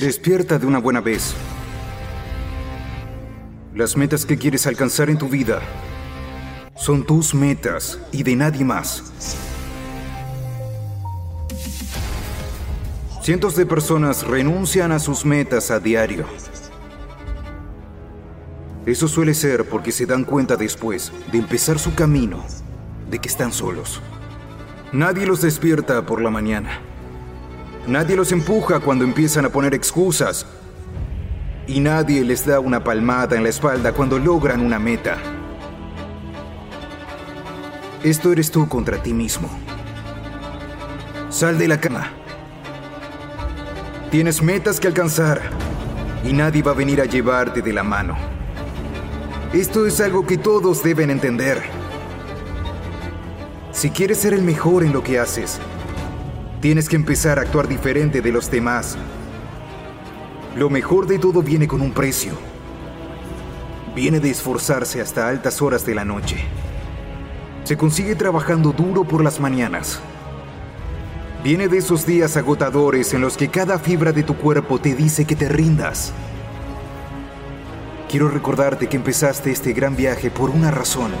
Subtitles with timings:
[0.00, 1.34] Despierta de una buena vez.
[3.74, 5.62] Las metas que quieres alcanzar en tu vida
[6.76, 9.36] son tus metas y de nadie más.
[13.22, 16.26] Cientos de personas renuncian a sus metas a diario.
[18.84, 22.44] Eso suele ser porque se dan cuenta después de empezar su camino
[23.10, 24.02] de que están solos.
[24.92, 26.85] Nadie los despierta por la mañana.
[27.86, 30.44] Nadie los empuja cuando empiezan a poner excusas.
[31.68, 35.18] Y nadie les da una palmada en la espalda cuando logran una meta.
[38.02, 39.48] Esto eres tú contra ti mismo.
[41.28, 42.10] Sal de la cama.
[44.10, 45.40] Tienes metas que alcanzar
[46.24, 48.16] y nadie va a venir a llevarte de la mano.
[49.52, 51.62] Esto es algo que todos deben entender.
[53.70, 55.60] Si quieres ser el mejor en lo que haces,
[56.66, 58.98] tienes que empezar a actuar diferente de los demás.
[60.56, 62.32] Lo mejor de todo viene con un precio.
[63.94, 66.38] Viene de esforzarse hasta altas horas de la noche.
[67.62, 70.00] Se consigue trabajando duro por las mañanas.
[71.44, 75.24] Viene de esos días agotadores en los que cada fibra de tu cuerpo te dice
[75.24, 76.12] que te rindas.
[78.10, 81.12] Quiero recordarte que empezaste este gran viaje por una razón.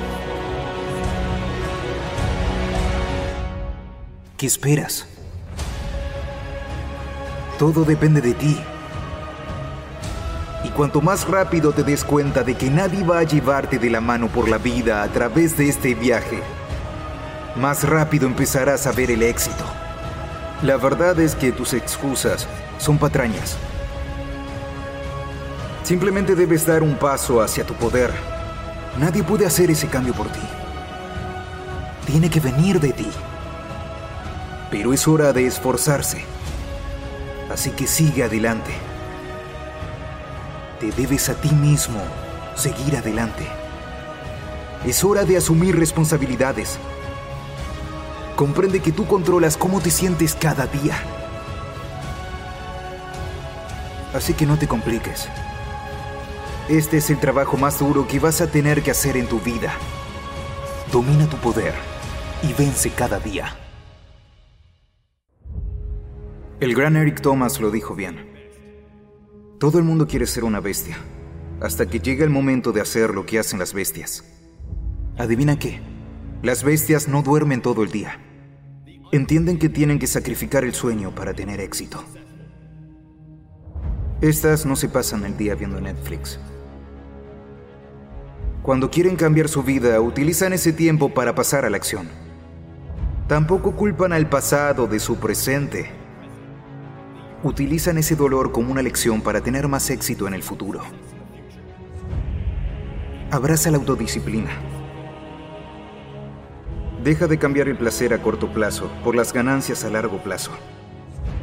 [4.36, 5.06] ¿Qué esperas?
[7.58, 8.58] Todo depende de ti.
[10.62, 14.00] Y cuanto más rápido te des cuenta de que nadie va a llevarte de la
[14.00, 16.42] mano por la vida a través de este viaje,
[17.56, 19.64] más rápido empezarás a ver el éxito.
[20.62, 22.46] La verdad es que tus excusas
[22.78, 23.56] son patrañas.
[25.82, 28.12] Simplemente debes dar un paso hacia tu poder.
[28.98, 30.40] Nadie puede hacer ese cambio por ti.
[32.06, 33.08] Tiene que venir de ti.
[34.70, 36.24] Pero es hora de esforzarse.
[37.56, 38.70] Así que sigue adelante.
[40.78, 41.98] Te debes a ti mismo
[42.54, 43.46] seguir adelante.
[44.84, 46.76] Es hora de asumir responsabilidades.
[48.36, 50.98] Comprende que tú controlas cómo te sientes cada día.
[54.12, 55.26] Así que no te compliques.
[56.68, 59.72] Este es el trabajo más duro que vas a tener que hacer en tu vida.
[60.92, 61.72] Domina tu poder
[62.42, 63.56] y vence cada día.
[66.58, 68.16] El gran Eric Thomas lo dijo bien.
[69.58, 70.96] Todo el mundo quiere ser una bestia,
[71.60, 74.24] hasta que llega el momento de hacer lo que hacen las bestias.
[75.18, 75.80] ¿Adivina qué?
[76.42, 78.18] Las bestias no duermen todo el día.
[79.12, 82.02] Entienden que tienen que sacrificar el sueño para tener éxito.
[84.22, 86.40] Estas no se pasan el día viendo Netflix.
[88.62, 92.08] Cuando quieren cambiar su vida, utilizan ese tiempo para pasar a la acción.
[93.28, 96.05] Tampoco culpan al pasado de su presente.
[97.46, 100.80] Utilizan ese dolor como una lección para tener más éxito en el futuro.
[103.30, 104.50] Abraza la autodisciplina.
[107.04, 110.50] Deja de cambiar el placer a corto plazo por las ganancias a largo plazo.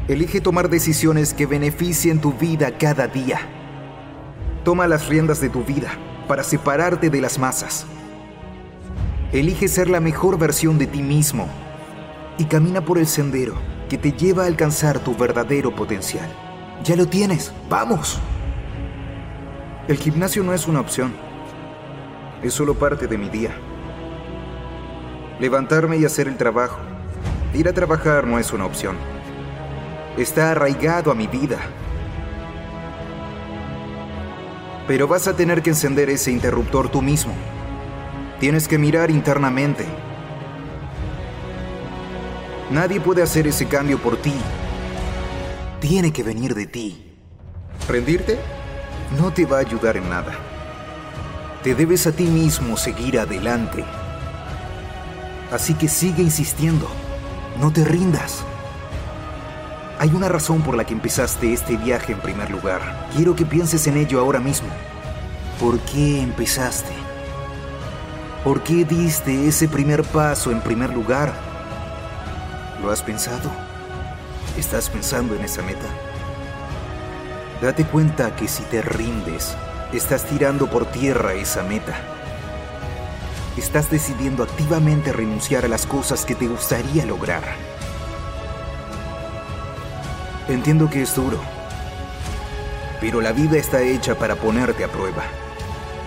[0.09, 3.39] Elige tomar decisiones que beneficien tu vida cada día.
[4.65, 5.97] Toma las riendas de tu vida
[6.27, 7.85] para separarte de las masas.
[9.31, 11.47] Elige ser la mejor versión de ti mismo
[12.37, 13.55] y camina por el sendero
[13.93, 16.27] que te lleva a alcanzar tu verdadero potencial.
[16.83, 18.19] Ya lo tienes, vamos.
[19.87, 21.13] El gimnasio no es una opción,
[22.41, 23.51] es solo parte de mi día.
[25.39, 26.79] Levantarme y hacer el trabajo.
[27.53, 28.95] Ir a trabajar no es una opción.
[30.17, 31.59] Está arraigado a mi vida.
[34.87, 37.35] Pero vas a tener que encender ese interruptor tú mismo.
[38.39, 39.85] Tienes que mirar internamente.
[42.73, 44.33] Nadie puede hacer ese cambio por ti.
[45.79, 47.13] Tiene que venir de ti.
[47.87, 48.39] ¿Rendirte?
[49.15, 50.33] No te va a ayudar en nada.
[51.61, 53.85] Te debes a ti mismo seguir adelante.
[55.51, 56.87] Así que sigue insistiendo.
[57.61, 58.43] No te rindas.
[59.99, 63.07] Hay una razón por la que empezaste este viaje en primer lugar.
[63.15, 64.69] Quiero que pienses en ello ahora mismo.
[65.59, 66.93] ¿Por qué empezaste?
[68.43, 71.52] ¿Por qué diste ese primer paso en primer lugar?
[72.83, 73.49] ¿Lo has pensado?
[74.57, 75.87] ¿Estás pensando en esa meta?
[77.61, 79.55] Date cuenta que si te rindes,
[79.93, 81.95] estás tirando por tierra esa meta.
[83.55, 87.43] Estás decidiendo activamente renunciar a las cosas que te gustaría lograr.
[90.49, 91.39] Entiendo que es duro,
[92.99, 95.23] pero la vida está hecha para ponerte a prueba.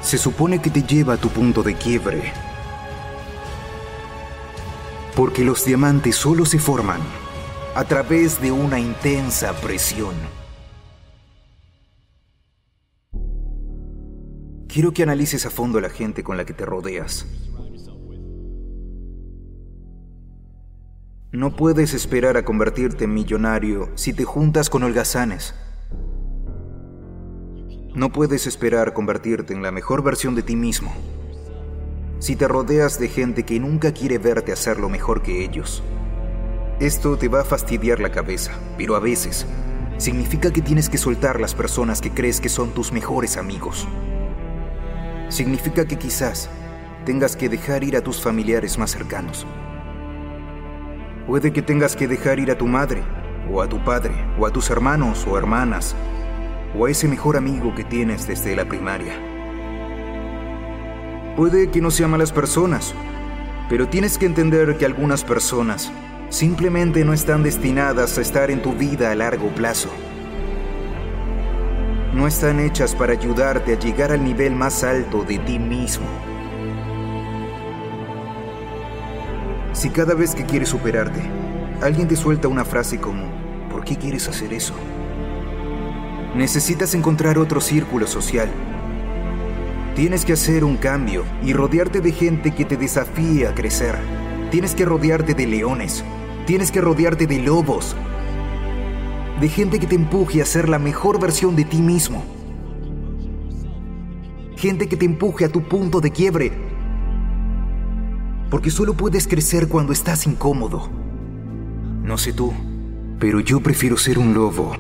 [0.03, 2.35] Se supone que te lleva a tu punto de quiebre.
[5.17, 7.01] Porque los diamantes solo se forman
[7.75, 10.15] a través de una intensa presión.
[14.69, 17.25] Quiero que analices a fondo la gente con la que te rodeas.
[21.33, 25.55] No puedes esperar a convertirte en millonario si te juntas con holgazanes.
[27.95, 30.93] No puedes esperar convertirte en la mejor versión de ti mismo
[32.27, 35.85] si te rodeas de gente que nunca quiere verte hacerlo mejor que ellos.
[36.81, 39.47] Esto te va a fastidiar la cabeza, pero a veces
[39.97, 43.87] significa que tienes que soltar las personas que crees que son tus mejores amigos.
[45.29, 46.51] Significa que quizás
[47.05, 49.47] tengas que dejar ir a tus familiares más cercanos
[51.29, 53.05] Puede que tengas que dejar ir a tu madre,
[53.53, 55.95] o a tu padre, o a tus hermanos o hermanas,
[56.77, 59.36] o a ese mejor amigo que tienes desde la primaria.
[61.37, 62.95] Puede que no sean malas personas,
[63.69, 65.93] pero tienes que entender que algunas personas
[66.31, 69.91] simplemente no están destinadas a estar en tu vida a largo plazo.
[72.15, 76.07] No están hechas para ayudarte a llegar al nivel más alto de ti mismo.
[79.75, 81.21] Si cada vez que quieres superarte,
[81.83, 83.25] alguien te suelta una frase como,
[83.71, 84.73] ¿por qué quieres hacer eso?
[86.35, 88.49] Necesitas encontrar otro círculo social.
[89.97, 93.97] Tienes que hacer un cambio y rodearte de gente que te desafíe a crecer.
[94.51, 96.05] Tienes que rodearte de leones.
[96.47, 97.97] Tienes que rodearte de lobos.
[99.41, 102.23] De gente que te empuje a ser la mejor versión de ti mismo.
[104.59, 106.53] Gente que te empuje a tu punto de quiebre
[108.51, 110.91] porque solo puedes crecer cuando estás incómodo.
[112.03, 112.53] No sé tú,
[113.19, 114.73] pero yo prefiero ser un lobo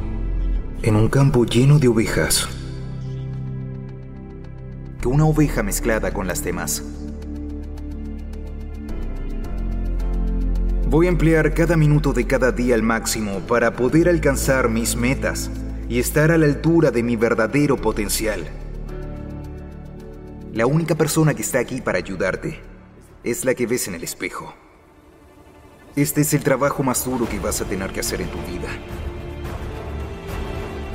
[0.82, 2.48] en un campo lleno de ovejas
[5.06, 6.82] una oveja mezclada con las demás.
[10.88, 15.50] Voy a emplear cada minuto de cada día al máximo para poder alcanzar mis metas
[15.88, 18.46] y estar a la altura de mi verdadero potencial.
[20.52, 22.60] La única persona que está aquí para ayudarte
[23.24, 24.54] es la que ves en el espejo.
[25.96, 28.68] Este es el trabajo más duro que vas a tener que hacer en tu vida.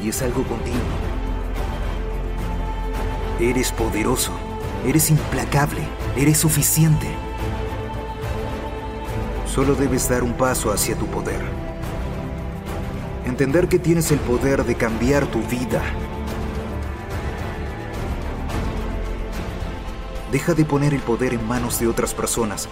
[0.03, 1.10] Y es algo continuo.
[3.41, 4.31] Eres poderoso,
[4.85, 5.81] eres implacable,
[6.15, 7.07] eres suficiente.
[9.45, 11.41] Solo debes dar un paso hacia tu poder.
[13.25, 15.81] Entender que tienes el poder de cambiar tu vida
[20.31, 22.69] Deja de poner el poder en manos de otras personas,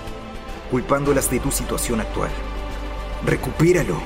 [0.71, 2.29] culpándolas de tu situación actual.
[3.25, 3.97] Recupéralo.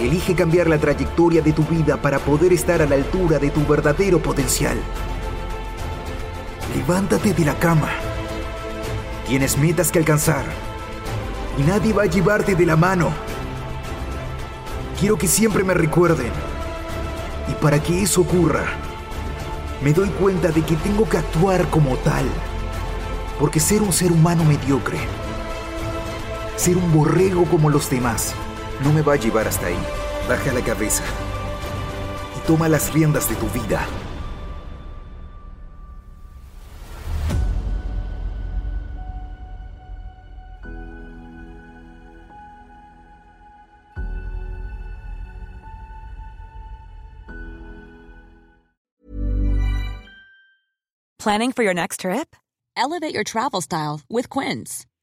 [0.00, 3.66] Elige cambiar la trayectoria de tu vida para poder estar a la altura de tu
[3.66, 4.78] verdadero potencial.
[6.76, 7.88] Levántate de la cama.
[9.26, 10.44] Tienes metas que alcanzar
[11.58, 13.10] y nadie va a llevarte de la mano.
[15.00, 16.30] Quiero que siempre me recuerden.
[17.48, 18.66] Y para que eso ocurra,
[19.82, 22.24] me doy cuenta de que tengo que actuar como tal.
[23.40, 24.98] Porque ser un ser humano mediocre,
[26.56, 28.34] ser un borrego como los demás,
[28.84, 29.78] no me va a llevar hasta ahí.
[30.28, 31.04] Baja la cabeza
[32.36, 33.86] y toma las riendas de tu vida.
[51.18, 52.36] Planning for your next trip?
[52.74, 54.86] Elevate your travel style with Quince.